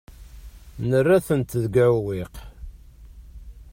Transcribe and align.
Nerra-tent 0.89 1.53
deg 1.63 1.75
uɛewwiq. 1.87 2.35